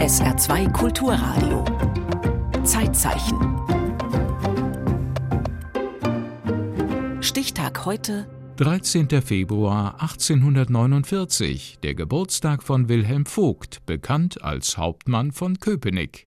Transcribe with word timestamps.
SR2 0.00 0.72
Kulturradio. 0.72 1.62
Zeitzeichen. 2.64 3.36
Stichtag 7.20 7.84
heute 7.84 8.26
13. 8.56 9.10
Februar 9.20 10.00
1849, 10.00 11.80
der 11.82 11.94
Geburtstag 11.94 12.62
von 12.62 12.88
Wilhelm 12.88 13.26
Vogt, 13.26 13.84
bekannt 13.84 14.42
als 14.42 14.78
Hauptmann 14.78 15.32
von 15.32 15.58
Köpenick. 15.58 16.24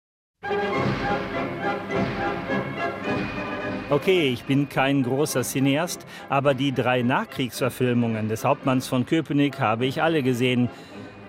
Okay, 3.90 4.30
ich 4.30 4.44
bin 4.44 4.70
kein 4.70 5.02
großer 5.02 5.42
Cineast, 5.42 6.06
aber 6.30 6.54
die 6.54 6.74
drei 6.74 7.02
Nachkriegsverfilmungen 7.02 8.30
des 8.30 8.46
Hauptmanns 8.46 8.88
von 8.88 9.08
Köpenick 9.08 9.60
habe 9.60 9.88
ich 9.88 10.04
alle 10.04 10.22
gesehen. 10.22 10.70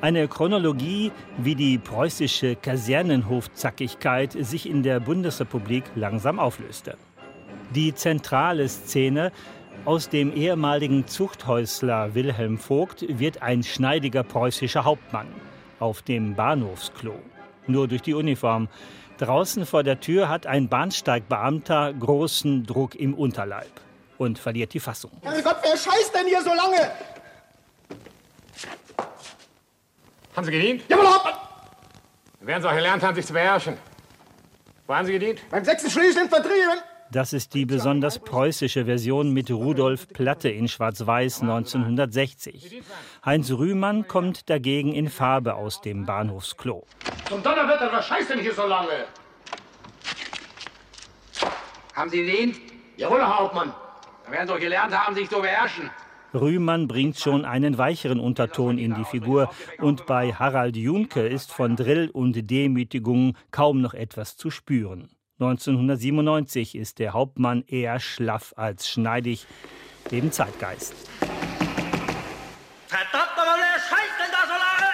Eine 0.04 0.28
Chronologie, 0.28 1.12
wie 1.38 1.54
die 1.54 1.78
preußische 1.78 2.56
Kasernenhofzackigkeit 2.56 4.36
sich 4.38 4.68
in 4.68 4.82
der 4.82 5.00
Bundesrepublik 5.00 5.82
langsam 5.94 6.38
auflöste. 6.38 6.98
Die 7.74 7.94
zentrale 7.94 8.68
Szene 8.68 9.32
aus 9.86 10.10
dem 10.10 10.36
ehemaligen 10.36 11.06
Zuchthäusler 11.06 12.14
Wilhelm 12.14 12.58
Vogt 12.58 13.06
wird 13.18 13.40
ein 13.40 13.62
schneidiger 13.62 14.24
preußischer 14.24 14.84
Hauptmann 14.84 15.28
auf 15.80 16.02
dem 16.02 16.34
Bahnhofsklo. 16.34 17.14
Nur 17.66 17.88
durch 17.88 18.02
die 18.02 18.12
Uniform. 18.12 18.68
Draußen 19.16 19.64
vor 19.64 19.84
der 19.84 20.00
Tür 20.00 20.28
hat 20.28 20.46
ein 20.46 20.68
Bahnsteigbeamter 20.68 21.94
großen 21.94 22.66
Druck 22.66 22.94
im 22.94 23.14
Unterleib 23.14 23.72
und 24.18 24.38
verliert 24.38 24.74
die 24.74 24.80
Fassung. 24.80 25.12
Herrgott, 25.22 25.56
wer 25.62 25.78
scheißt 25.78 26.14
denn 26.14 26.26
hier 26.26 26.42
so 26.42 26.50
lange? 26.50 26.90
Haben 30.36 30.44
Sie 30.46 30.52
gedient? 30.52 30.82
Jawohl, 30.88 31.06
Hauptmann! 31.06 31.34
Werden 32.40 32.62
Sie 32.62 32.68
auch 32.68 32.74
gelernt 32.74 33.02
haben, 33.02 33.14
sich 33.14 33.26
zu 33.26 33.32
beherrschen. 33.32 33.78
Wo 34.86 34.94
haben 34.94 35.06
Sie 35.06 35.12
gedient? 35.12 35.40
Beim 35.48 35.64
6. 35.64 35.90
Schlesischen 35.92 36.28
Vertrieben. 36.28 36.80
Das 37.10 37.32
ist 37.32 37.54
die 37.54 37.64
besonders 37.64 38.18
preußische 38.18 38.86
Version 38.86 39.32
mit 39.32 39.50
Rudolf 39.50 40.08
Platte 40.08 40.48
in 40.48 40.66
Schwarz-Weiß 40.66 41.42
1960. 41.42 42.82
Heinz 43.24 43.50
Rühmann 43.52 44.08
kommt 44.08 44.50
dagegen 44.50 44.92
in 44.92 45.08
Farbe 45.08 45.54
aus 45.54 45.80
dem 45.80 46.04
Bahnhofsklo. 46.04 46.84
Zum 47.28 47.42
Donnerwetter, 47.42 47.92
was 47.92 48.06
scheißt 48.06 48.30
denn 48.30 48.40
hier 48.40 48.54
so 48.54 48.66
lange? 48.66 49.06
Haben 51.94 52.10
Sie 52.10 52.24
gedient? 52.24 52.56
Jawohl, 52.96 53.20
Herr 53.20 53.38
Hauptmann. 53.38 53.72
Dann 54.24 54.32
werden 54.32 54.48
Sie 54.48 54.54
auch 54.54 54.60
gelernt 54.60 54.98
haben, 54.98 55.14
sich 55.14 55.30
zu 55.30 55.40
beherrschen. 55.40 55.90
Rühmann 56.34 56.88
bringt 56.88 57.18
schon 57.18 57.44
einen 57.44 57.78
weicheren 57.78 58.20
Unterton 58.20 58.78
in 58.78 58.94
die 58.94 59.04
Figur 59.04 59.50
und 59.78 60.06
bei 60.06 60.32
Harald 60.32 60.76
Junke 60.76 61.26
ist 61.26 61.52
von 61.52 61.76
Drill 61.76 62.10
und 62.10 62.50
Demütigung 62.50 63.36
kaum 63.50 63.80
noch 63.80 63.94
etwas 63.94 64.36
zu 64.36 64.50
spüren. 64.50 65.10
1997 65.40 66.76
ist 66.76 66.98
der 66.98 67.12
Hauptmann 67.12 67.64
eher 67.66 67.98
schlaff 68.00 68.54
als 68.56 68.88
schneidig, 68.88 69.46
dem 70.10 70.30
Zeitgeist. 70.30 70.94
Verdammt 72.86 73.36
nochmal, 73.36 73.58
wer 73.58 73.80
scheißt 73.80 74.18
denn 74.20 74.30
da 74.30 74.46
so 74.46 74.52
lange? 74.52 74.92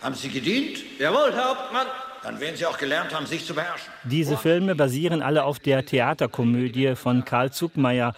Haben 0.00 0.14
Sie 0.14 0.28
gedient? 0.28 0.98
Jawohl, 0.98 1.32
Herr 1.32 1.50
Hauptmann. 1.50 1.86
Dann 2.22 2.38
werden 2.38 2.56
Sie 2.56 2.66
auch 2.66 2.76
gelernt 2.76 3.14
haben, 3.14 3.24
sich 3.26 3.46
zu 3.46 3.54
beherrschen. 3.54 3.90
Diese 4.04 4.36
Filme 4.36 4.74
basieren 4.74 5.22
alle 5.22 5.44
auf 5.44 5.58
der 5.58 5.86
Theaterkomödie 5.86 6.94
von 6.94 7.24
Karl 7.24 7.50
Zuckmeier. 7.50 8.14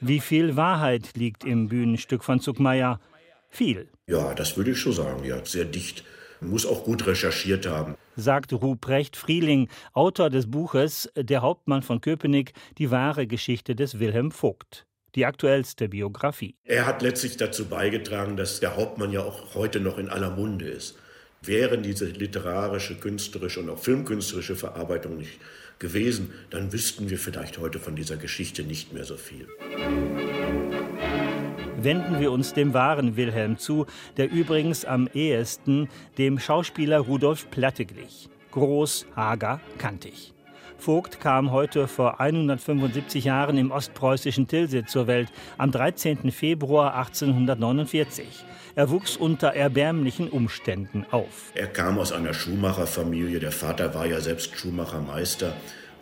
Wie 0.00 0.20
viel 0.20 0.56
Wahrheit 0.56 1.16
liegt 1.16 1.44
im 1.44 1.68
Bühnenstück 1.68 2.22
von 2.22 2.40
Zuckmeier? 2.40 3.00
Viel. 3.50 3.88
Ja, 4.06 4.34
das 4.34 4.56
würde 4.56 4.70
ich 4.72 4.78
schon 4.78 4.92
sagen. 4.92 5.24
Ja, 5.24 5.44
sehr 5.44 5.64
dicht. 5.64 6.04
Muss 6.40 6.64
auch 6.66 6.84
gut 6.84 7.06
recherchiert 7.06 7.66
haben. 7.66 7.96
Sagt 8.14 8.52
Ruprecht 8.52 9.16
Frieling, 9.16 9.68
Autor 9.92 10.30
des 10.30 10.48
Buches 10.48 11.10
Der 11.16 11.42
Hauptmann 11.42 11.82
von 11.82 12.00
Köpenick, 12.00 12.52
die 12.78 12.92
wahre 12.92 13.26
Geschichte 13.26 13.74
des 13.74 13.98
Wilhelm 13.98 14.30
Vogt. 14.30 14.86
Die 15.16 15.26
aktuellste 15.26 15.88
Biografie. 15.88 16.54
Er 16.64 16.86
hat 16.86 17.02
letztlich 17.02 17.36
dazu 17.36 17.64
beigetragen, 17.64 18.36
dass 18.36 18.60
der 18.60 18.76
Hauptmann 18.76 19.10
ja 19.10 19.22
auch 19.22 19.54
heute 19.54 19.80
noch 19.80 19.98
in 19.98 20.08
aller 20.08 20.30
Munde 20.30 20.66
ist. 20.66 20.96
Wären 21.42 21.82
diese 21.82 22.06
literarische, 22.06 22.96
künstlerische 22.96 23.60
und 23.60 23.70
auch 23.70 23.78
filmkünstlerische 23.78 24.56
Verarbeitung 24.56 25.18
nicht 25.18 25.38
gewesen, 25.78 26.32
dann 26.50 26.72
wüssten 26.72 27.08
wir 27.10 27.18
vielleicht 27.18 27.58
heute 27.58 27.78
von 27.78 27.94
dieser 27.94 28.16
Geschichte 28.16 28.64
nicht 28.64 28.92
mehr 28.92 29.04
so 29.04 29.16
viel. 29.16 29.46
Wenden 31.80 32.18
wir 32.18 32.32
uns 32.32 32.54
dem 32.54 32.74
wahren 32.74 33.16
Wilhelm 33.16 33.56
zu, 33.56 33.86
der 34.16 34.30
übrigens 34.30 34.84
am 34.84 35.08
ehesten 35.14 35.88
dem 36.18 36.40
Schauspieler 36.40 36.98
Rudolf 36.98 37.48
Platte 37.50 37.84
glich. 37.84 38.28
Groß, 38.50 39.06
hager, 39.14 39.60
kantig. 39.78 40.34
Vogt 40.78 41.20
kam 41.20 41.50
heute 41.50 41.88
vor 41.88 42.20
175 42.20 43.24
Jahren 43.24 43.58
im 43.58 43.72
ostpreußischen 43.72 44.46
Tilsit 44.46 44.88
zur 44.88 45.08
Welt, 45.08 45.28
am 45.58 45.72
13. 45.72 46.30
Februar 46.30 46.94
1849. 46.94 48.44
Er 48.76 48.88
wuchs 48.88 49.16
unter 49.16 49.48
erbärmlichen 49.48 50.28
Umständen 50.28 51.04
auf. 51.10 51.50
Er 51.56 51.66
kam 51.66 51.98
aus 51.98 52.12
einer 52.12 52.32
Schuhmacherfamilie. 52.32 53.40
Der 53.40 53.50
Vater 53.50 53.92
war 53.92 54.06
ja 54.06 54.20
selbst 54.20 54.56
Schuhmachermeister. 54.56 55.52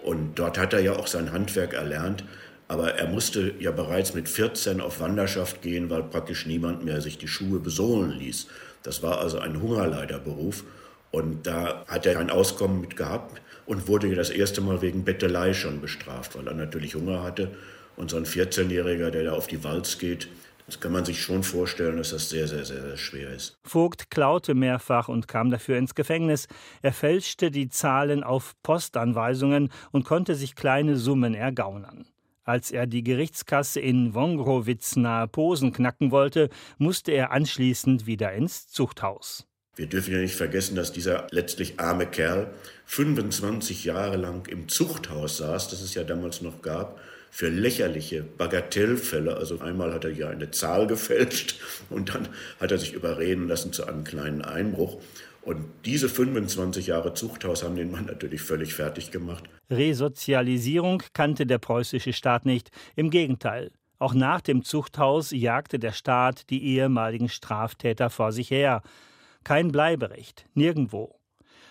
Und 0.04 0.38
dort 0.38 0.59
hat 0.59 0.75
er 0.75 0.81
ja 0.81 0.93
auch 0.93 1.06
sein 1.06 1.32
Handwerk 1.32 1.72
erlernt. 1.72 2.22
Aber 2.69 2.97
er 2.97 3.08
musste 3.08 3.54
ja 3.58 3.70
bereits 3.70 4.12
mit 4.12 4.28
14 4.28 4.82
auf 4.82 5.00
Wanderschaft 5.00 5.62
gehen, 5.62 5.88
weil 5.88 6.03
praktisch 6.03 6.44
niemand 6.44 6.84
mehr 6.84 7.00
sich 7.00 7.16
die 7.16 7.28
Schuhe 7.28 7.60
besohlen 7.60 8.10
ließ. 8.10 8.48
Das 8.82 9.03
war 9.03 9.20
also 9.20 9.38
ein 9.38 9.62
Hungerleiderberuf. 9.62 10.64
Und 11.12 11.47
da 11.47 11.87
hat 11.88 12.04
er 12.04 12.14
kein 12.14 12.28
Auskommen 12.28 12.82
mit 12.82 12.94
gehabt 12.94 13.41
und 13.66 13.88
wurde 13.88 14.15
das 14.15 14.31
erste 14.31 14.60
Mal 14.60 14.82
wegen 14.82 15.04
Bettelei 15.04 15.53
schon 15.53 15.81
bestraft, 15.81 16.37
weil 16.37 16.47
er 16.47 16.54
natürlich 16.54 16.94
Hunger 16.94 17.22
hatte. 17.22 17.50
Und 17.97 18.10
so 18.10 18.16
ein 18.16 18.27
14-Jähriger, 18.27 19.10
der 19.10 19.25
da 19.25 19.32
auf 19.32 19.47
die 19.47 19.65
Walz 19.65 19.99
geht, 19.99 20.28
das 20.66 20.81
kann 20.81 20.93
man 20.93 21.04
sich 21.04 21.22
schon 21.22 21.44
vorstellen, 21.44 21.97
dass 21.97 22.10
das 22.10 22.28
sehr, 22.28 22.49
sehr, 22.49 22.65
sehr, 22.65 22.82
sehr 22.82 22.97
schwer 22.97 23.31
ist. 23.31 23.56
Vogt 23.65 24.10
klaute 24.10 24.55
mehrfach 24.55 25.09
und 25.09 25.28
kam 25.28 25.50
dafür 25.50 25.78
ins 25.78 25.94
Gefängnis. 25.94 26.49
Er 26.82 26.93
fälschte 26.93 27.53
die 27.53 27.69
Zahlen 27.69 28.25
auf 28.25 28.55
Postanweisungen 28.65 29.71
und 29.93 30.05
konnte 30.05 30.34
sich 30.34 30.56
kleine 30.56 30.97
Summen 30.97 31.34
ergaunern. 31.34 32.06
Als 32.43 32.71
er 32.72 32.87
die 32.87 33.05
Gerichtskasse 33.05 33.81
in 33.81 34.15
Wongrowitz 34.15 34.97
nahe 34.97 35.28
Posen 35.28 35.72
knacken 35.72 36.10
wollte, 36.10 36.49
musste 36.78 37.12
er 37.12 37.31
anschließend 37.31 38.06
wieder 38.06 38.32
ins 38.32 38.69
Zuchthaus. 38.69 39.47
Wir 39.76 39.87
dürfen 39.87 40.14
ja 40.14 40.20
nicht 40.20 40.34
vergessen, 40.34 40.75
dass 40.75 40.91
dieser 40.91 41.26
letztlich 41.31 41.78
arme 41.78 42.06
Kerl 42.06 42.50
25 42.87 43.84
Jahre 43.84 44.16
lang 44.16 44.47
im 44.48 44.69
Zuchthaus 44.69 45.37
saß, 45.37 45.69
das 45.69 45.82
es 45.82 45.94
ja 45.94 46.03
damals 46.03 46.41
noch 46.41 46.62
gab, 46.62 46.98
für 47.31 47.50
lächerliche 47.50 48.22
Bagatellfälle. 48.22 49.37
Also 49.37 49.60
einmal 49.60 49.92
hat 49.92 50.04
er 50.04 50.12
ja 50.12 50.31
eine 50.31 50.50
Zahl 50.50 50.87
gefälscht 50.87 51.60
und 51.91 52.14
dann 52.14 52.28
hat 52.59 52.72
er 52.72 52.78
sich 52.78 52.94
überreden 52.94 53.48
lassen 53.48 53.75
zu 53.75 53.87
einem 53.87 54.04
kleinen 54.04 54.41
Einbruch. 54.41 54.98
Und 55.42 55.66
diese 55.84 56.08
25 56.08 56.87
Jahre 56.87 57.12
Zuchthaus 57.12 57.62
haben 57.62 57.76
den 57.76 57.91
Mann 57.91 58.06
natürlich 58.06 58.41
völlig 58.41 58.72
fertig 58.72 59.10
gemacht. 59.10 59.44
Resozialisierung 59.70 61.03
kannte 61.12 61.47
der 61.47 61.58
preußische 61.58 62.14
Staat 62.14 62.47
nicht. 62.47 62.70
Im 62.97 63.10
Gegenteil. 63.10 63.70
Auch 63.98 64.14
nach 64.14 64.41
dem 64.41 64.64
Zuchthaus 64.64 65.31
jagte 65.32 65.78
der 65.78 65.93
Staat 65.93 66.48
die 66.50 66.64
ehemaligen 66.64 67.28
Straftäter 67.28 68.08
vor 68.08 68.32
sich 68.32 68.50
her. 68.50 68.82
Kein 69.46 69.70
Bleiberecht, 69.70 70.44
nirgendwo. 70.54 71.20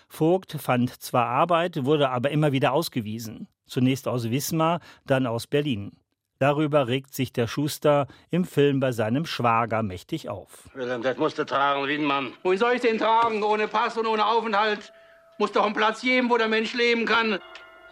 Vogt 0.08 0.52
fand 0.52 1.02
zwar 1.02 1.26
Arbeit, 1.26 1.84
wurde 1.84 2.08
aber 2.08 2.30
immer 2.30 2.50
wieder 2.52 2.72
ausgewiesen. 2.72 3.48
Zunächst 3.66 4.08
aus 4.08 4.30
Wismar, 4.30 4.80
dann 5.04 5.26
aus 5.26 5.46
Berlin. 5.46 5.92
Darüber 6.38 6.88
regt 6.88 7.12
sich 7.12 7.34
der 7.34 7.46
Schuster 7.46 8.06
im 8.30 8.46
Film 8.46 8.80
bei 8.80 8.92
seinem 8.92 9.26
Schwager 9.26 9.82
mächtig 9.82 10.30
auf. 10.30 10.70
Wilhelm, 10.72 11.02
das 11.02 11.18
musst 11.18 11.38
du 11.38 11.44
tragen 11.44 11.86
wie 11.86 11.96
ein 11.96 12.04
Mann. 12.04 12.32
Wohin 12.44 12.58
soll 12.58 12.76
ich 12.76 12.80
den 12.80 12.96
tragen? 12.96 13.42
Ohne 13.42 13.68
Pass 13.68 13.98
und 13.98 14.06
ohne 14.06 14.24
Aufenthalt? 14.24 14.90
Muss 15.36 15.52
doch 15.52 15.66
einen 15.66 15.74
Platz 15.74 16.00
geben, 16.00 16.30
wo 16.30 16.38
der 16.38 16.48
Mensch 16.48 16.72
leben 16.72 17.04
kann. 17.04 17.38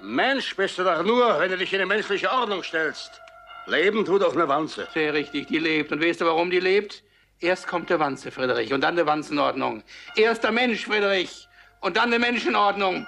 Mensch 0.01 0.57
bist 0.57 0.79
du 0.79 0.85
doch 0.85 1.03
nur, 1.03 1.39
wenn 1.39 1.51
du 1.51 1.59
dich 1.59 1.75
in 1.75 1.81
eine 1.81 1.87
menschliche 1.87 2.33
Ordnung 2.33 2.63
stellst. 2.63 3.21
Leben 3.67 4.07
tut 4.07 4.23
doch 4.23 4.35
eine 4.35 4.49
Wanze. 4.49 4.89
Sehr 4.95 5.13
richtig, 5.13 5.49
die 5.49 5.59
lebt. 5.59 5.93
Und 5.93 6.03
weißt 6.03 6.23
du, 6.23 6.25
warum 6.25 6.51
die 6.51 6.61
lebt? 6.61 7.05
Erst 7.41 7.67
kommt 7.67 7.91
der 7.91 8.01
Wanze, 8.01 8.31
Friedrich, 8.31 8.73
und 8.73 8.81
dann 8.81 8.97
die 8.97 9.05
Wanzenordnung. 9.05 9.83
Erst 10.17 10.45
der 10.45 10.53
Mensch, 10.53 10.87
Friedrich, 10.87 11.49
und 11.81 11.97
dann 11.97 12.11
die 12.11 12.19
Menschenordnung. 12.19 13.07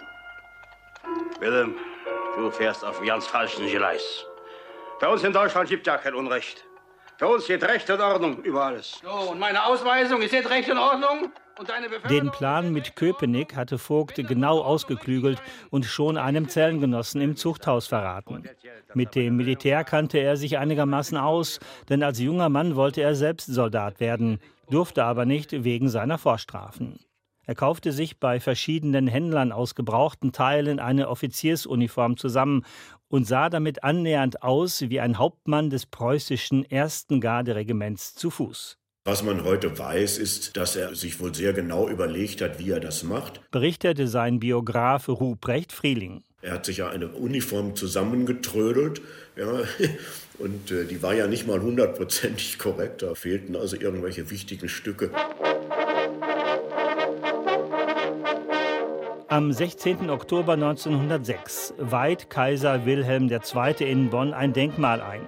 Wilhelm, 1.41 1.77
du 2.37 2.51
fährst 2.51 2.85
auf 2.85 2.99
dem 2.99 3.07
ganz 3.07 3.27
falschen 3.27 3.67
Gleis. 3.67 4.25
Bei 5.01 5.09
uns 5.09 5.23
in 5.25 5.33
Deutschland 5.33 5.69
gibt 5.69 5.87
ja 5.87 5.97
kein 5.99 6.15
Unrecht. 6.15 6.65
Für 7.19 7.29
uns 7.29 7.47
geht 7.47 7.63
Recht 7.65 7.89
und 7.89 8.01
Ordnung 8.01 8.43
über 8.43 8.65
alles. 8.65 9.01
So, 9.03 9.11
und 9.11 9.39
meine 9.39 9.65
Ausweisung 9.65 10.21
ist 10.21 10.33
jetzt 10.33 10.51
Recht 10.51 10.71
und 10.71 10.79
Ordnung? 10.79 11.33
Den 12.11 12.31
Plan 12.31 12.73
mit 12.73 12.97
Köpenick 12.97 13.57
hatte 13.57 13.79
Vogt 13.79 14.17
genau 14.17 14.61
ausgeklügelt 14.61 15.43
und 15.71 15.87
schon 15.87 16.19
einem 16.19 16.49
Zellengenossen 16.49 17.21
im 17.21 17.37
Zuchthaus 17.37 17.87
verraten. 17.87 18.45
Mit 18.95 19.15
dem 19.15 19.37
Militär 19.37 19.85
kannte 19.85 20.19
er 20.19 20.37
sich 20.37 20.59
einigermaßen 20.59 21.17
aus, 21.17 21.59
denn 21.89 22.03
als 22.03 22.19
junger 22.19 22.49
Mann 22.49 22.77
wollte 22.77 23.01
er 23.01 23.15
selbst 23.15 23.47
Soldat 23.47 24.01
werden, 24.01 24.41
durfte 24.71 25.05
aber 25.05 25.25
nicht 25.25 25.65
wegen 25.65 25.89
seiner 25.89 26.19
Vorstrafen. 26.19 26.99
Er 27.47 27.55
kaufte 27.55 27.93
sich 27.93 28.19
bei 28.19 28.41
verschiedenen 28.41 29.07
Händlern 29.07 29.53
aus 29.53 29.77
gebrauchten 29.77 30.33
Teilen 30.33 30.81
eine 30.81 31.09
Offiziersuniform 31.09 32.17
zusammen 32.17 32.65
und 33.09 33.25
sah 33.25 33.49
damit 33.49 33.85
annähernd 33.85 34.43
aus 34.43 34.83
wie 34.83 35.01
ein 35.01 35.19
Hauptmann 35.19 35.71
des 35.71 35.87
preußischen 35.87 36.69
ersten 36.69 37.21
Garderegiments 37.21 38.17
zu 38.17 38.31
Fuß. 38.31 38.79
Was 39.07 39.23
man 39.23 39.45
heute 39.45 39.79
weiß, 39.79 40.19
ist, 40.19 40.57
dass 40.57 40.75
er 40.75 40.97
sich 40.97 41.21
wohl 41.21 41.33
sehr 41.33 41.53
genau 41.53 41.89
überlegt 41.89 42.41
hat, 42.43 42.59
wie 42.59 42.73
er 42.73 42.81
das 42.81 43.05
macht. 43.05 43.41
Berichtete 43.53 44.09
sein 44.09 44.41
Biograf 44.41 45.09
Ruprecht 45.09 45.71
Frieling. 45.71 46.25
Er 46.43 46.55
hat 46.55 46.67
sich 46.67 46.79
ja 46.79 46.89
eine 46.89 47.07
Uniform 47.11 47.77
zusammengetrödelt, 47.77 49.01
ja, 49.37 49.61
und 50.39 50.73
äh, 50.73 50.87
die 50.87 51.05
war 51.05 51.15
ja 51.15 51.29
nicht 51.29 51.47
mal 51.47 51.61
hundertprozentig 51.61 52.59
korrekt. 52.59 53.03
Da 53.03 53.15
fehlten 53.15 53.55
also 53.55 53.77
irgendwelche 53.77 54.29
wichtigen 54.33 54.69
Stücke. 54.69 55.13
Am 59.29 59.53
16. 59.53 60.11
Oktober 60.11 60.55
1906 60.55 61.75
weiht 61.79 62.29
Kaiser 62.29 62.85
Wilhelm 62.87 63.31
II. 63.31 63.89
in 63.89 64.11
Bonn 64.11 64.35
ein 64.35 64.53
Denkmal 64.53 65.01
ein. 65.01 65.21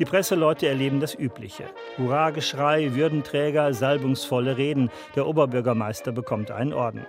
Die 0.00 0.06
Presseleute 0.06 0.66
erleben 0.66 0.98
das 0.98 1.14
Übliche. 1.14 1.64
Hurrageschrei, 1.98 2.94
Würdenträger, 2.94 3.74
salbungsvolle 3.74 4.56
Reden. 4.56 4.90
Der 5.14 5.26
Oberbürgermeister 5.26 6.10
bekommt 6.10 6.50
einen 6.50 6.72
Orden. 6.72 7.04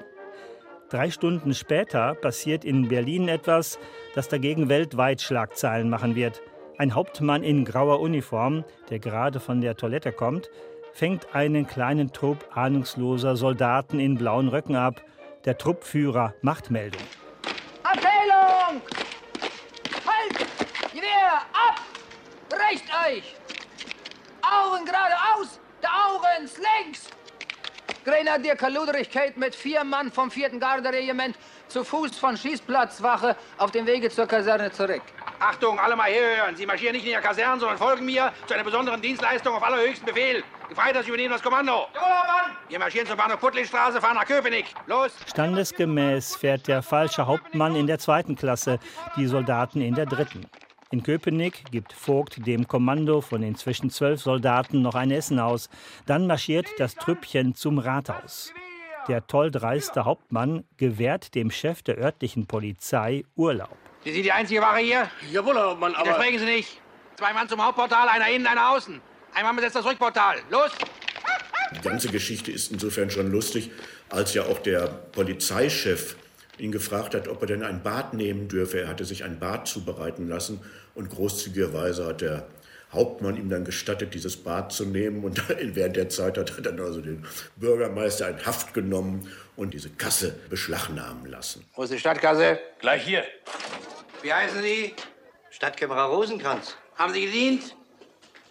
Drei 0.89 1.09
Stunden 1.09 1.53
später 1.53 2.15
passiert 2.15 2.65
in 2.65 2.89
Berlin 2.89 3.29
etwas, 3.29 3.79
das 4.13 4.27
dagegen 4.27 4.67
weltweit 4.67 5.21
Schlagzeilen 5.21 5.89
machen 5.89 6.15
wird. 6.15 6.41
Ein 6.77 6.93
Hauptmann 6.93 7.43
in 7.43 7.63
grauer 7.63 8.01
Uniform, 8.01 8.65
der 8.89 8.99
gerade 8.99 9.39
von 9.39 9.61
der 9.61 9.77
Toilette 9.77 10.11
kommt, 10.11 10.49
fängt 10.91 11.33
einen 11.33 11.67
kleinen 11.67 12.11
Trupp 12.11 12.45
ahnungsloser 12.53 13.37
Soldaten 13.37 14.01
in 14.01 14.17
blauen 14.17 14.49
Röcken 14.49 14.75
ab. 14.75 15.01
Der 15.45 15.57
Truppführer 15.57 16.33
macht 16.41 16.69
Meldung. 16.69 17.03
Recht 22.71 22.85
euch! 23.05 23.35
Augen 24.41 24.85
geradeaus, 24.85 25.59
der 25.83 25.89
Augen 25.89 26.49
links! 26.87 27.09
Grenadier 28.05 28.55
Kaludrigkeit 28.55 29.35
mit 29.35 29.53
vier 29.53 29.83
Mann 29.83 30.09
vom 30.09 30.31
4. 30.31 30.57
Garderegiment 30.57 31.35
zu 31.67 31.83
Fuß 31.83 32.17
von 32.17 32.37
Schießplatzwache 32.37 33.35
auf 33.57 33.71
dem 33.71 33.85
Wege 33.85 34.09
zur 34.09 34.25
Kaserne 34.25 34.71
zurück. 34.71 35.01
Achtung, 35.39 35.77
alle 35.79 35.97
mal 35.97 36.09
herhören. 36.09 36.55
Sie 36.55 36.65
marschieren 36.65 36.95
nicht 36.95 37.05
in 37.05 37.11
Ihr 37.11 37.19
Kaserne, 37.19 37.59
sondern 37.59 37.77
folgen 37.77 38.05
mir 38.05 38.31
zu 38.47 38.53
einer 38.53 38.63
besonderen 38.63 39.01
Dienstleistung 39.01 39.53
auf 39.53 39.63
allerhöchsten 39.63 40.05
Befehl. 40.05 40.41
Gefreiter, 40.69 41.03
Sie 41.03 41.09
übernehmen 41.09 41.33
das 41.33 41.43
Kommando. 41.43 41.87
Jawohl, 41.93 42.07
Mann! 42.09 42.57
Wir 42.69 42.79
marschieren 42.79 43.05
zur 43.05 43.17
Bahnhof 43.17 43.41
Puttlichstraße, 43.41 43.99
fahren 43.99 44.15
nach 44.15 44.25
Köpenick. 44.25 44.67
Los! 44.87 45.11
Standesgemäß 45.29 46.37
fährt 46.37 46.69
der 46.69 46.81
falsche 46.81 47.27
Hauptmann 47.27 47.75
in 47.75 47.87
der 47.87 47.99
zweiten 47.99 48.37
Klasse, 48.37 48.79
die 49.17 49.27
Soldaten 49.27 49.81
in 49.81 49.93
der 49.93 50.05
dritten. 50.05 50.49
In 50.91 51.03
Köpenick 51.03 51.71
gibt 51.71 51.93
Vogt 51.93 52.45
dem 52.45 52.67
Kommando 52.67 53.21
von 53.21 53.43
inzwischen 53.43 53.89
zwölf 53.89 54.21
Soldaten 54.21 54.81
noch 54.81 54.95
ein 54.95 55.09
Essen 55.09 55.39
aus. 55.39 55.69
Dann 56.05 56.27
marschiert 56.27 56.67
das 56.79 56.95
Trüppchen 56.95 57.55
zum 57.55 57.79
Rathaus. 57.79 58.51
Der 59.07 59.25
tolldreiste 59.25 60.03
Hauptmann 60.03 60.65
gewährt 60.75 61.33
dem 61.33 61.49
Chef 61.49 61.81
der 61.81 61.97
örtlichen 61.97 62.45
Polizei 62.45 63.23
Urlaub. 63.37 63.77
Sie 64.03 64.11
sind 64.11 64.23
die 64.23 64.31
einzige 64.33 64.61
Wache 64.61 64.79
hier? 64.79 65.09
Jawohl, 65.31 65.55
Hauptmann, 65.57 65.95
aber... 65.95 66.07
Widersprechen 66.07 66.39
Sie 66.39 66.45
nicht. 66.45 66.81
Zwei 67.15 67.31
Mann 67.31 67.47
zum 67.47 67.65
Hauptportal, 67.65 68.09
einer 68.09 68.27
innen, 68.27 68.45
einer 68.45 68.71
außen. 68.71 68.99
Ein 69.33 69.43
Mann 69.45 69.55
besetzt 69.55 69.77
das 69.77 69.85
Rückportal. 69.85 70.39
Los! 70.49 70.71
Die 71.73 71.81
ganze 71.81 72.09
Geschichte 72.09 72.51
ist 72.51 72.69
insofern 72.69 73.09
schon 73.09 73.31
lustig, 73.31 73.71
als 74.09 74.33
ja 74.33 74.43
auch 74.43 74.59
der 74.59 74.87
Polizeichef 74.87 76.17
ihn 76.57 76.71
gefragt 76.71 77.15
hat, 77.15 77.27
ob 77.27 77.41
er 77.41 77.47
denn 77.47 77.63
ein 77.63 77.83
Bad 77.83 78.13
nehmen 78.13 78.47
dürfe. 78.47 78.81
Er 78.81 78.87
hatte 78.87 79.05
sich 79.05 79.23
ein 79.23 79.39
Bad 79.39 79.67
zubereiten 79.67 80.27
lassen 80.27 80.61
und 80.95 81.09
großzügigerweise 81.09 82.05
hat 82.05 82.21
der 82.21 82.47
Hauptmann 82.93 83.37
ihm 83.37 83.49
dann 83.49 83.63
gestattet, 83.63 84.13
dieses 84.13 84.37
Bad 84.37 84.71
zu 84.71 84.85
nehmen. 84.85 85.23
Und 85.23 85.41
während 85.75 85.95
der 85.95 86.09
Zeit 86.09 86.37
hat 86.37 86.51
er 86.57 86.61
dann 86.61 86.79
also 86.79 87.01
den 87.01 87.25
Bürgermeister 87.55 88.29
in 88.29 88.45
Haft 88.45 88.73
genommen 88.73 89.31
und 89.55 89.73
diese 89.73 89.89
Kasse 89.89 90.35
beschlagnahmen 90.49 91.25
lassen. 91.25 91.65
Wo 91.75 91.83
ist 91.83 91.93
die 91.93 91.99
Stadtkasse? 91.99 92.59
Gleich 92.79 93.03
hier. 93.03 93.23
Wie 94.21 94.33
heißen 94.33 94.61
Sie? 94.61 94.93
Stadtkämmerer 95.49 96.05
Rosenkranz. 96.05 96.75
Haben 96.95 97.13
Sie 97.13 97.25
gedient? 97.25 97.75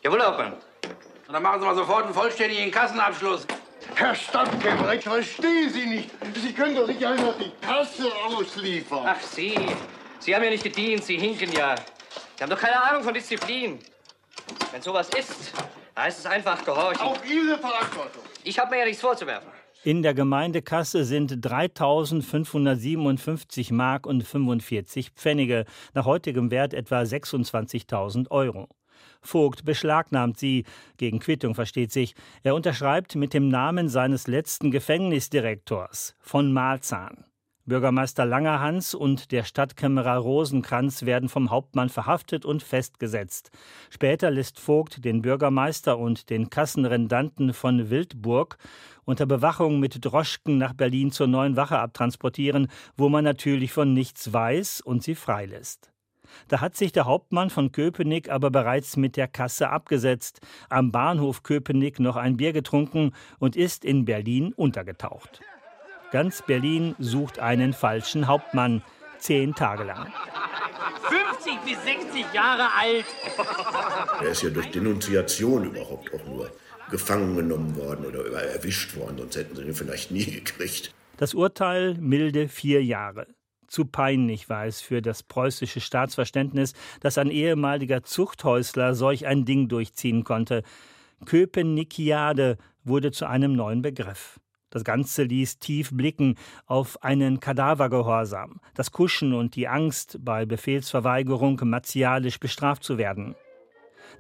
Jawohl, 0.02 0.23
Hauptmann. 0.23 0.55
Und 0.55 1.35
dann 1.35 1.43
machen 1.43 1.61
Sie 1.61 1.67
mal 1.67 1.75
sofort 1.75 2.05
einen 2.06 2.14
vollständigen 2.14 2.70
Kassenabschluss. 2.70 3.47
Herr 3.94 4.14
Stadtkämmerer, 4.14 4.94
ich 4.94 5.04
verstehe 5.04 5.70
Sie 5.70 5.87
nicht. 5.87 6.10
Sie 6.34 6.52
können 6.52 6.75
doch 6.75 6.87
nicht 6.87 7.04
einfach 7.04 7.34
die 7.38 7.50
Kasse 7.64 8.10
ausliefern. 8.26 9.04
Ach, 9.04 9.20
Sie. 9.20 9.54
Sie 10.19 10.34
haben 10.34 10.44
ja 10.44 10.50
nicht 10.50 10.64
gedient, 10.64 11.04
Sie 11.04 11.19
hinken 11.19 11.52
ja. 11.52 11.75
Sie 12.37 12.42
haben 12.42 12.50
doch 12.50 12.60
keine 12.60 12.82
Ahnung 12.82 13.02
von 13.02 13.14
Disziplin. 13.14 13.78
Wenn 14.72 14.82
sowas 14.82 15.08
ist, 15.10 15.52
heißt 15.96 16.20
es 16.20 16.26
einfach 16.26 16.64
gehorchen. 16.64 17.02
Auch 17.02 17.25
Ihre 17.25 17.58
Verantwortung. 17.58 18.22
Ich 18.44 18.58
habe 18.58 18.70
mir 18.70 18.81
ja 18.81 18.84
nichts 18.87 19.00
vorzuwerfen. 19.00 19.48
In 19.82 20.02
der 20.02 20.12
Gemeindekasse 20.12 21.04
sind 21.04 21.46
3.557 21.46 23.72
Mark 23.72 24.06
und 24.06 24.22
45 24.22 25.12
Pfennige, 25.12 25.64
nach 25.94 26.04
heutigem 26.04 26.50
Wert 26.50 26.75
etwa 26.75 27.00
26.000 27.00 28.31
Euro. 28.31 28.69
Vogt 29.22 29.64
beschlagnahmt 29.64 30.38
sie, 30.38 30.64
gegen 30.96 31.19
Quittung 31.19 31.55
versteht 31.55 31.93
sich. 31.93 32.14
Er 32.43 32.55
unterschreibt 32.55 33.17
mit 33.17 33.34
dem 33.34 33.49
Namen 33.49 33.88
seines 33.88 34.26
letzten 34.26 34.70
Gefängnisdirektors, 34.70 36.14
von 36.20 36.52
Malzahn. 36.52 37.25
Bürgermeister 37.67 38.25
Langerhans 38.25 38.94
und 38.94 39.31
der 39.31 39.44
Stadtkämmerer 39.44 40.17
Rosenkranz 40.17 41.02
werden 41.02 41.28
vom 41.28 41.50
Hauptmann 41.50 41.88
verhaftet 41.88 42.44
und 42.44 42.64
festgesetzt. 42.64 43.50
Später 43.90 44.31
lässt 44.31 44.58
Vogt 44.58 45.05
den 45.05 45.23
Bürgermeister 45.23 45.96
und 45.96 46.31
den 46.31 46.50
Kassenrendanten 46.50 47.52
von 47.52 47.88
Wildburg 47.88 48.56
unter 49.05 49.26
Bewachung 49.26 49.78
mit 49.78 50.05
Droschken 50.05 50.58
nach 50.58 50.73
Berlin 50.73 51.12
zur 51.12 51.28
neuen 51.28 51.55
Wache 51.55 51.78
abtransportieren, 51.78 52.69
wo 52.96 53.08
man 53.08 53.23
natürlich 53.23 53.73
von 53.73 53.93
nichts 53.93 54.32
weiß 54.32 54.81
und 54.81 55.05
sie 55.05 55.14
freilässt. 55.14 55.93
Da 56.48 56.60
hat 56.60 56.76
sich 56.76 56.92
der 56.92 57.06
Hauptmann 57.06 57.50
von 57.50 57.72
Köpenick 57.72 58.30
aber 58.30 58.50
bereits 58.50 58.96
mit 58.96 59.16
der 59.16 59.28
Kasse 59.28 59.70
abgesetzt, 59.70 60.40
am 60.68 60.92
Bahnhof 60.92 61.42
Köpenick 61.42 62.00
noch 62.00 62.16
ein 62.16 62.36
Bier 62.36 62.52
getrunken 62.52 63.12
und 63.38 63.56
ist 63.56 63.84
in 63.84 64.04
Berlin 64.04 64.52
untergetaucht. 64.54 65.40
Ganz 66.10 66.42
Berlin 66.42 66.94
sucht 66.99 67.38
einen 67.38 67.72
falschen 67.72 68.26
Hauptmann, 68.26 68.82
zehn 69.18 69.54
Tage 69.54 69.84
lang. 69.84 70.12
50 71.08 71.60
bis 71.60 71.84
60 71.84 72.32
Jahre 72.32 72.68
alt. 72.78 73.04
Er 74.20 74.30
ist 74.30 74.42
ja 74.42 74.50
durch 74.50 74.70
Denunziation 74.70 75.64
überhaupt 75.64 76.12
auch 76.12 76.25
nur 76.26 76.50
gefangen 76.90 77.37
genommen 77.37 77.76
worden 77.76 78.04
oder 78.06 78.25
erwischt 78.42 78.96
worden, 78.96 79.16
sonst 79.18 79.37
hätten 79.37 79.56
sie 79.56 79.62
ihn 79.62 79.75
vielleicht 79.75 80.10
nie 80.10 80.25
gekriegt. 80.25 80.92
Das 81.16 81.34
Urteil 81.34 81.94
milde 81.94 82.49
vier 82.49 82.82
Jahre. 82.82 83.26
Zu 83.70 83.84
peinlich 83.84 84.48
war 84.48 84.66
es 84.66 84.80
für 84.80 85.00
das 85.00 85.22
preußische 85.22 85.80
Staatsverständnis, 85.80 86.74
dass 86.98 87.18
ein 87.18 87.30
ehemaliger 87.30 88.02
Zuchthäusler 88.02 88.96
solch 88.96 89.28
ein 89.28 89.44
Ding 89.44 89.68
durchziehen 89.68 90.24
konnte. 90.24 90.64
Köpenickiade 91.24 92.58
wurde 92.82 93.12
zu 93.12 93.26
einem 93.26 93.52
neuen 93.52 93.80
Begriff. 93.80 94.40
Das 94.70 94.82
Ganze 94.82 95.22
ließ 95.22 95.60
tief 95.60 95.90
blicken 95.92 96.34
auf 96.66 97.04
einen 97.04 97.38
Kadavergehorsam, 97.38 98.60
das 98.74 98.90
Kuschen 98.90 99.34
und 99.34 99.54
die 99.54 99.68
Angst, 99.68 100.18
bei 100.20 100.46
Befehlsverweigerung 100.46 101.60
martialisch 101.62 102.40
bestraft 102.40 102.82
zu 102.82 102.98
werden. 102.98 103.36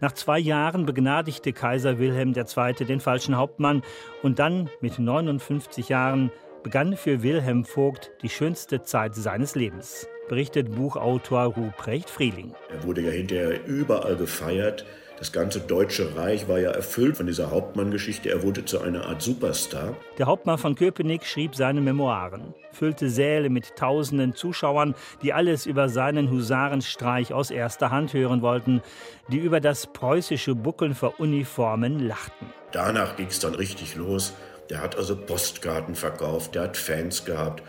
Nach 0.00 0.12
zwei 0.12 0.38
Jahren 0.38 0.86
begnadigte 0.86 1.52
Kaiser 1.52 1.98
Wilhelm 1.98 2.34
II. 2.36 2.84
den 2.84 3.00
falschen 3.00 3.36
Hauptmann 3.36 3.82
und 4.22 4.38
dann 4.38 4.70
mit 4.80 5.00
59 5.00 5.88
Jahren 5.88 6.30
begann 6.62 6.96
für 6.96 7.22
Wilhelm 7.22 7.64
Vogt 7.64 8.10
die 8.22 8.28
schönste 8.28 8.82
Zeit 8.82 9.14
seines 9.14 9.54
Lebens, 9.54 10.06
berichtet 10.28 10.74
Buchautor 10.74 11.44
Ruprecht 11.44 12.10
Frieling. 12.10 12.54
Er 12.70 12.84
wurde 12.84 13.02
ja 13.02 13.10
hinterher 13.10 13.66
überall 13.66 14.16
gefeiert. 14.16 14.84
Das 15.18 15.32
ganze 15.32 15.60
Deutsche 15.60 16.16
Reich 16.16 16.48
war 16.48 16.58
ja 16.58 16.70
erfüllt 16.70 17.18
von 17.18 17.26
dieser 17.26 17.50
Hauptmann-Geschichte. 17.50 18.30
Er 18.30 18.42
wurde 18.42 18.64
zu 18.64 18.80
einer 18.80 19.04
Art 19.04 19.20
Superstar. 19.20 19.94
Der 20.16 20.24
Hauptmann 20.24 20.56
von 20.56 20.74
Köpenick 20.76 21.26
schrieb 21.26 21.54
seine 21.54 21.82
Memoiren, 21.82 22.54
füllte 22.72 23.10
Säle 23.10 23.50
mit 23.50 23.76
tausenden 23.76 24.34
Zuschauern, 24.34 24.94
die 25.22 25.34
alles 25.34 25.66
über 25.66 25.90
seinen 25.90 26.30
Husarenstreich 26.30 27.34
aus 27.34 27.50
erster 27.50 27.90
Hand 27.90 28.14
hören 28.14 28.40
wollten, 28.40 28.80
die 29.28 29.36
über 29.36 29.60
das 29.60 29.88
preußische 29.88 30.54
Buckeln 30.54 30.94
vor 30.94 31.20
Uniformen 31.20 31.98
lachten. 31.98 32.46
Danach 32.72 33.16
ging 33.16 33.26
es 33.26 33.40
dann 33.40 33.54
richtig 33.54 33.96
los. 33.96 34.32
Der 34.70 34.80
hat 34.80 34.96
also 34.96 35.16
Postkarten 35.16 35.96
verkauft, 35.96 36.54
der 36.54 36.62
hat 36.62 36.76
Fans 36.76 37.24
gehabt. 37.24 37.62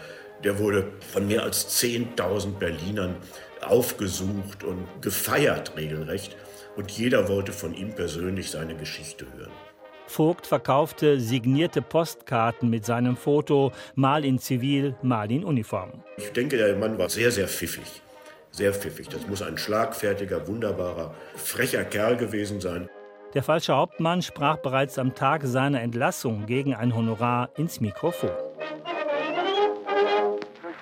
Der 0.43 0.60
wurde 0.60 0.91
von 1.12 1.27
mehr 1.27 1.43
als 1.43 1.81
10.000 1.81 2.60
Berlinern 2.60 3.15
aufgesucht 3.62 4.63
und 4.63 4.88
gefeiert 5.01 5.75
regelrecht. 5.75 6.38
Und 6.77 6.91
jeder 6.91 7.27
wollte 7.27 7.51
von 7.51 7.74
ihm 7.74 7.93
persönlich 7.93 8.51
seine 8.51 8.75
Geschichte 8.75 9.25
hören. 9.36 9.51
Vogt 10.08 10.46
verkaufte 10.46 11.20
signierte 11.20 11.81
Postkarten 11.81 12.70
mit 12.70 12.86
seinem 12.86 13.15
Foto, 13.17 13.72
mal 13.96 14.25
in 14.25 14.39
Zivil, 14.39 14.96
mal 15.01 15.31
in 15.31 15.43
Uniform. 15.43 16.03
Ich 16.17 16.31
denke, 16.31 16.58
der 16.58 16.75
Mann 16.75 16.98
war 16.98 17.10
sehr, 17.10 17.31
sehr 17.31 17.48
pfiffig. 17.48 18.01
Sehr 18.51 18.74
pfiffig. 18.74 19.08
Das 19.08 19.25
muss 19.27 19.41
ein 19.41 19.58
schlagfertiger, 19.58 20.48
wunderbarer, 20.48 21.15
frecher 21.36 21.86
Kerl 21.86 22.17
gewesen 22.17 22.60
sein. 22.60 22.89
Der 23.33 23.43
falsche 23.43 23.73
Hauptmann 23.73 24.21
sprach 24.21 24.57
bereits 24.57 25.00
am 25.00 25.15
Tag 25.15 25.43
seiner 25.45 25.81
Entlassung 25.81 26.45
gegen 26.47 26.75
ein 26.75 26.93
Honorar 26.93 27.50
ins 27.55 27.79
Mikrofon. 27.79 28.29
Durch 28.29 28.43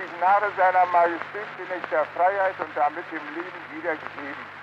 die 0.01 0.05
Gnade 0.17 0.47
seiner 0.57 0.85
Majestät 0.91 1.47
bin 1.57 1.67
ich 1.77 1.89
der 1.91 2.05
Freiheit 2.05 2.59
und 2.59 2.75
damit 2.75 3.05
dem 3.11 3.21
Leben 3.35 3.61
wiedergegeben. 3.75 4.59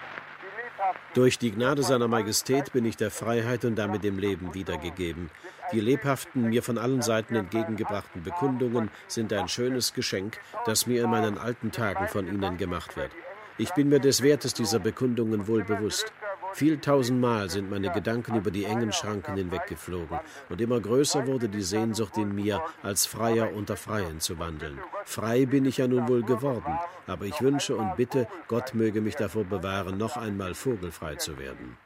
Durch 1.14 1.38
die 1.38 1.52
Gnade 1.52 1.82
seiner 1.82 2.08
Majestät 2.08 2.72
bin 2.72 2.84
ich 2.84 2.96
der 2.96 3.10
Freiheit 3.12 3.64
und 3.64 3.76
damit 3.76 4.02
dem 4.02 4.18
Leben 4.18 4.52
wiedergegeben. 4.52 5.30
Die 5.72 5.80
lebhaften, 5.80 6.48
mir 6.48 6.62
von 6.62 6.78
allen 6.78 7.02
Seiten 7.02 7.36
entgegengebrachten 7.36 8.22
Bekundungen 8.22 8.90
sind 9.06 9.32
ein 9.32 9.48
schönes 9.48 9.94
Geschenk, 9.94 10.38
das 10.64 10.86
mir 10.86 11.04
in 11.04 11.10
meinen 11.10 11.38
alten 11.38 11.70
Tagen 11.70 12.08
von 12.08 12.26
Ihnen 12.26 12.56
gemacht 12.56 12.96
wird. 12.96 13.12
Ich 13.58 13.72
bin 13.72 13.88
mir 13.88 14.00
des 14.00 14.22
Wertes 14.22 14.54
dieser 14.54 14.80
Bekundungen 14.80 15.46
wohl 15.46 15.64
bewusst. 15.64 16.12
Viel 16.56 16.78
tausendmal 16.78 17.50
sind 17.50 17.68
meine 17.68 17.92
Gedanken 17.92 18.34
über 18.34 18.50
die 18.50 18.64
engen 18.64 18.90
Schranken 18.90 19.36
hinweggeflogen, 19.36 20.20
und 20.48 20.58
immer 20.58 20.80
größer 20.80 21.26
wurde 21.26 21.50
die 21.50 21.60
Sehnsucht 21.60 22.16
in 22.16 22.34
mir, 22.34 22.62
als 22.82 23.04
Freier 23.04 23.52
unter 23.52 23.76
Freien 23.76 24.20
zu 24.20 24.38
wandeln. 24.38 24.78
Frei 25.04 25.44
bin 25.44 25.66
ich 25.66 25.76
ja 25.76 25.86
nun 25.86 26.08
wohl 26.08 26.22
geworden, 26.22 26.78
aber 27.06 27.26
ich 27.26 27.42
wünsche 27.42 27.76
und 27.76 27.96
bitte, 27.96 28.26
Gott 28.48 28.72
möge 28.72 29.02
mich 29.02 29.16
davor 29.16 29.44
bewahren, 29.44 29.98
noch 29.98 30.16
einmal 30.16 30.54
vogelfrei 30.54 31.16
zu 31.16 31.36
werden. 31.36 31.76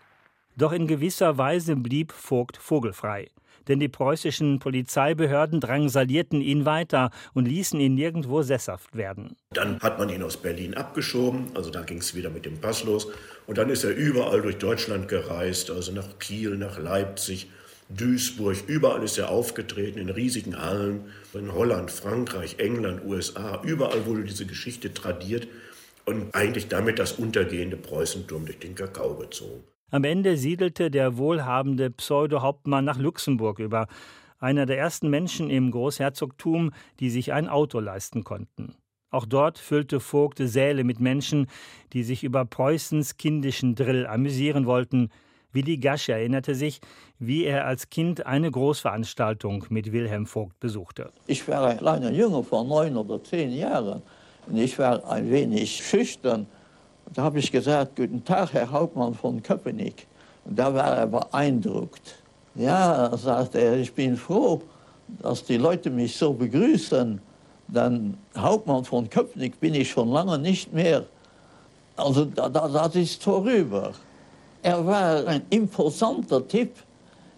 Doch 0.55 0.71
in 0.71 0.87
gewisser 0.87 1.37
Weise 1.37 1.75
blieb 1.75 2.12
Vogt 2.12 2.57
vogelfrei 2.57 3.29
denn 3.71 3.81
die 3.81 3.89
preußischen 3.89 4.59
Polizeibehörden 4.59 5.61
drangsalierten 5.61 6.43
ihn 6.43 6.67
weiter 6.67 7.11
und 7.33 7.47
ließen 7.47 7.81
ihn 7.81 7.95
nirgendwo 7.95 8.43
sesshaft 8.43 8.97
werden. 8.97 9.37
Dann 9.55 9.81
hat 9.81 9.99
man 9.99 10.11
ihn 10.11 10.23
aus 10.23 10.37
Berlin 10.37 10.75
abgeschoben, 10.75 11.47
also 11.55 11.71
dann 11.71 11.87
ging 11.87 11.99
es 11.99 12.15
wieder 12.15 12.31
mit 12.31 12.45
dem 12.45 12.61
Pass 12.61 12.85
los. 12.85 13.09
Und 13.47 13.59
dann 13.59 13.71
ist 13.71 13.85
er 13.85 13.95
überall 13.97 14.43
durch 14.43 14.59
Deutschland 14.59 15.09
gereist, 15.09 15.71
also 15.71 15.93
nach 15.93 16.19
Kiel, 16.19 16.57
nach 16.57 16.79
Leipzig, 16.79 17.49
Duisburg, 17.89 18.57
überall 18.69 19.03
ist 19.03 19.19
er 19.19 19.31
aufgetreten, 19.31 19.99
in 19.99 20.11
riesigen 20.11 20.61
Hallen, 20.61 21.07
in 21.35 21.53
Holland, 21.53 21.91
Frankreich, 21.91 22.57
England, 22.59 23.05
USA, 23.05 23.61
überall 23.65 24.07
wurde 24.07 24.25
diese 24.25 24.47
Geschichte 24.47 24.95
tradiert 24.95 25.49
und 26.05 26.35
eigentlich 26.35 26.69
damit 26.69 26.99
das 26.99 27.12
untergehende 27.12 27.77
Preußentum 27.77 28.47
durch 28.47 28.59
den 28.59 28.75
Kakao 28.77 29.17
gezogen. 29.17 29.65
Am 29.93 30.05
Ende 30.05 30.37
siedelte 30.37 30.89
der 30.91 31.19
wohlhabende 31.19 31.91
Pseudo-Hauptmann 31.91 32.85
nach 32.85 32.99
Luxemburg 32.99 33.59
über, 33.59 33.89
einer 34.39 34.65
der 34.65 34.79
ersten 34.79 35.11
Menschen 35.11 35.51
im 35.51 35.73
Großherzogtum, 35.73 36.71
die 37.01 37.11
sich 37.11 37.33
ein 37.33 37.49
Auto 37.49 37.81
leisten 37.81 38.23
konnten. 38.23 38.77
Auch 39.11 39.27
dort 39.27 39.59
füllte 39.59 39.99
Vogt 39.99 40.39
Säle 40.39 40.85
mit 40.85 41.01
Menschen, 41.01 41.49
die 41.93 42.05
sich 42.05 42.23
über 42.23 42.45
Preußens 42.45 43.17
kindischen 43.17 43.75
Drill 43.75 44.07
amüsieren 44.07 44.67
wollten. 44.67 45.11
Willi 45.53 45.79
Gasch 45.79 46.09
erinnerte 46.09 46.55
sich, 46.55 46.81
wie 47.19 47.45
er 47.45 47.67
als 47.67 47.91
Kind 47.91 48.25
eine 48.25 48.49
Großveranstaltung 48.49 49.65
mit 49.69 49.91
Wilhelm 49.91 50.27
Vogt 50.27 50.61
besuchte. 50.61 51.11
Ich 51.27 51.47
war 51.49 51.67
ein 51.67 51.79
kleiner 51.79 52.13
Junge 52.13 52.45
von 52.45 52.69
neun 52.69 52.97
oder 52.97 53.23
zehn 53.25 53.51
Jahren 53.51 54.03
und 54.47 54.57
ich 54.57 54.79
war 54.79 55.05
ein 55.11 55.29
wenig 55.29 55.85
schüchtern. 55.85 56.47
Da 57.12 57.23
habe 57.23 57.40
ich 57.40 57.50
gesagt, 57.50 57.97
guten 57.97 58.25
Tag, 58.25 58.52
Herr 58.52 58.71
Hauptmann 58.71 59.14
von 59.14 59.43
Köpenick. 59.43 60.07
Und 60.45 60.57
da 60.59 60.73
war 60.73 60.97
er 60.97 61.07
beeindruckt. 61.07 62.23
Ja, 62.55 63.17
sagt 63.17 63.57
er, 63.57 63.79
ich 63.79 63.93
bin 63.93 64.17
froh, 64.17 64.62
dass 65.21 65.45
die 65.45 65.57
Leute 65.57 65.90
mich 65.90 66.17
so 66.17 66.33
begrüßen. 66.33 67.21
Denn 67.67 68.14
Hauptmann 68.37 68.85
von 68.85 69.11
Köpenick 69.11 69.59
bin 69.59 69.75
ich 69.75 69.90
schon 69.90 70.09
lange 70.09 70.38
nicht 70.38 70.73
mehr. 70.73 71.05
Also 71.97 72.25
da, 72.25 72.49
da, 72.49 72.69
das 72.69 72.95
ist 72.95 73.23
vorüber. 73.23 73.93
Er 74.62 74.85
war 74.87 75.26
ein 75.26 75.43
imposanter 75.50 76.47
Typ. 76.47 76.71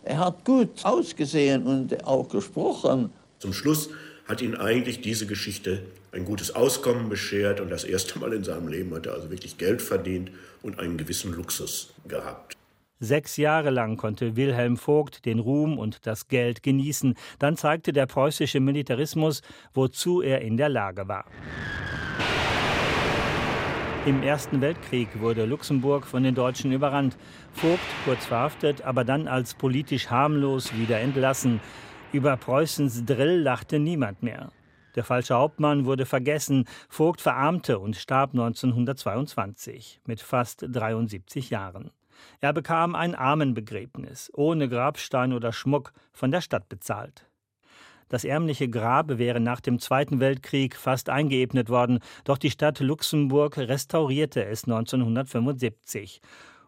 Er 0.04 0.18
hat 0.18 0.44
gut 0.44 0.84
ausgesehen 0.84 1.66
und 1.66 2.04
auch 2.06 2.28
gesprochen. 2.28 3.10
Zum 3.38 3.52
Schluss 3.52 3.88
hat 4.26 4.42
ihn 4.42 4.54
eigentlich 4.54 5.00
diese 5.00 5.26
Geschichte 5.26 5.82
ein 6.12 6.24
gutes 6.24 6.54
Auskommen 6.54 7.08
beschert 7.08 7.60
und 7.60 7.70
das 7.70 7.84
erste 7.84 8.18
Mal 8.18 8.32
in 8.34 8.44
seinem 8.44 8.68
Leben 8.68 8.94
hat 8.94 9.06
er 9.06 9.14
also 9.14 9.30
wirklich 9.30 9.58
Geld 9.58 9.80
verdient 9.80 10.30
und 10.62 10.78
einen 10.78 10.98
gewissen 10.98 11.32
Luxus 11.32 11.94
gehabt. 12.06 12.56
Sechs 13.00 13.36
Jahre 13.36 13.70
lang 13.70 13.96
konnte 13.96 14.36
Wilhelm 14.36 14.76
Vogt 14.76 15.24
den 15.24 15.40
Ruhm 15.40 15.76
und 15.76 16.06
das 16.06 16.28
Geld 16.28 16.62
genießen. 16.62 17.14
Dann 17.40 17.56
zeigte 17.56 17.92
der 17.92 18.06
preußische 18.06 18.60
Militarismus, 18.60 19.42
wozu 19.74 20.22
er 20.22 20.42
in 20.42 20.56
der 20.56 20.68
Lage 20.68 21.08
war. 21.08 21.24
Im 24.04 24.22
Ersten 24.22 24.60
Weltkrieg 24.60 25.08
wurde 25.20 25.46
Luxemburg 25.46 26.06
von 26.06 26.22
den 26.22 26.34
Deutschen 26.34 26.72
überrannt. 26.72 27.16
Vogt 27.54 27.80
kurz 28.04 28.26
verhaftet, 28.26 28.82
aber 28.82 29.04
dann 29.04 29.26
als 29.26 29.54
politisch 29.54 30.08
harmlos 30.10 30.72
wieder 30.76 31.00
entlassen. 31.00 31.60
Über 32.12 32.36
Preußens 32.36 33.04
Drill 33.04 33.40
lachte 33.40 33.78
niemand 33.78 34.22
mehr. 34.22 34.52
Der 34.94 35.04
falsche 35.04 35.34
Hauptmann 35.34 35.86
wurde 35.86 36.06
vergessen, 36.06 36.66
Vogt 36.88 37.20
verarmte 37.20 37.78
und 37.78 37.96
starb 37.96 38.32
1922 38.32 40.00
mit 40.06 40.20
fast 40.20 40.64
73 40.68 41.50
Jahren. 41.50 41.90
Er 42.40 42.52
bekam 42.52 42.94
ein 42.94 43.14
Armenbegräbnis, 43.14 44.30
ohne 44.34 44.68
Grabstein 44.68 45.32
oder 45.32 45.52
Schmuck, 45.52 45.92
von 46.12 46.30
der 46.30 46.40
Stadt 46.40 46.68
bezahlt. 46.68 47.26
Das 48.08 48.24
ärmliche 48.24 48.68
Grab 48.68 49.16
wäre 49.16 49.40
nach 49.40 49.60
dem 49.60 49.78
Zweiten 49.78 50.20
Weltkrieg 50.20 50.76
fast 50.76 51.08
eingeebnet 51.08 51.70
worden, 51.70 52.00
doch 52.24 52.36
die 52.36 52.50
Stadt 52.50 52.78
Luxemburg 52.80 53.56
restaurierte 53.56 54.44
es 54.44 54.64
1975 54.64 56.20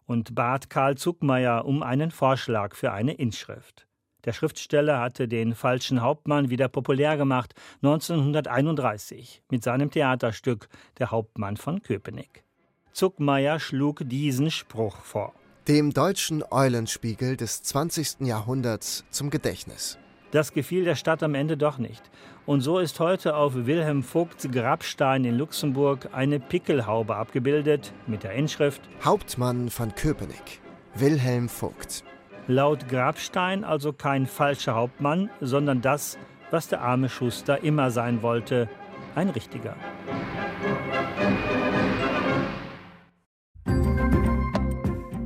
und 0.06 0.34
bat 0.34 0.70
Karl 0.70 0.96
Zuckmeier 0.96 1.66
um 1.66 1.82
einen 1.82 2.10
Vorschlag 2.10 2.74
für 2.74 2.92
eine 2.92 3.12
Inschrift. 3.12 3.86
Der 4.24 4.32
Schriftsteller 4.32 5.00
hatte 5.00 5.28
den 5.28 5.54
falschen 5.54 6.00
Hauptmann 6.00 6.48
wieder 6.50 6.68
populär 6.68 7.16
gemacht 7.16 7.54
1931 7.82 9.42
mit 9.50 9.62
seinem 9.62 9.90
Theaterstück 9.90 10.68
Der 10.98 11.10
Hauptmann 11.10 11.56
von 11.56 11.82
Köpenick. 11.82 12.44
Zuckmeier 12.92 13.60
schlug 13.60 14.02
diesen 14.04 14.50
Spruch 14.50 14.96
vor. 14.96 15.34
Dem 15.68 15.92
deutschen 15.92 16.44
Eulenspiegel 16.50 17.36
des 17.36 17.62
20. 17.62 18.20
Jahrhunderts 18.20 19.04
zum 19.10 19.30
Gedächtnis. 19.30 19.98
Das 20.30 20.52
gefiel 20.52 20.84
der 20.84 20.94
Stadt 20.94 21.22
am 21.22 21.34
Ende 21.34 21.56
doch 21.56 21.78
nicht. 21.78 22.02
Und 22.46 22.60
so 22.60 22.78
ist 22.78 23.00
heute 23.00 23.36
auf 23.36 23.54
Wilhelm 23.54 24.02
Vogts 24.02 24.48
Grabstein 24.50 25.24
in 25.24 25.38
Luxemburg 25.38 26.08
eine 26.12 26.40
Pickelhaube 26.40 27.16
abgebildet 27.16 27.92
mit 28.06 28.24
der 28.24 28.32
Inschrift 28.32 28.82
Hauptmann 29.04 29.70
von 29.70 29.94
Köpenick, 29.94 30.60
Wilhelm 30.94 31.48
Vogt. 31.48 32.04
Laut 32.46 32.88
Grabstein 32.88 33.64
also 33.64 33.92
kein 33.92 34.26
falscher 34.26 34.74
Hauptmann, 34.74 35.30
sondern 35.40 35.80
das, 35.80 36.18
was 36.50 36.68
der 36.68 36.82
arme 36.82 37.08
Schuster 37.08 37.64
immer 37.64 37.90
sein 37.90 38.22
wollte, 38.22 38.68
ein 39.14 39.30
richtiger. 39.30 39.76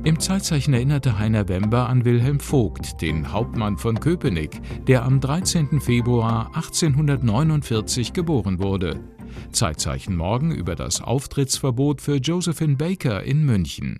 Im 0.05 0.19
Zeitzeichen 0.19 0.73
erinnerte 0.73 1.19
Heiner 1.19 1.49
Wember 1.49 1.89
an 1.89 2.05
Wilhelm 2.05 2.39
Vogt, 2.39 3.01
den 3.01 3.33
Hauptmann 3.33 3.77
von 3.77 3.99
Köpenick, 3.99 4.61
der 4.87 5.03
am 5.03 5.19
13. 5.19 5.81
Februar 5.81 6.47
1849 6.55 8.13
geboren 8.13 8.59
wurde. 8.59 9.01
Zeitzeichen 9.51 10.15
morgen 10.15 10.51
über 10.51 10.75
das 10.75 11.01
Auftrittsverbot 11.01 12.01
für 12.01 12.15
Josephine 12.15 12.77
Baker 12.77 13.23
in 13.23 13.45
München. 13.45 13.99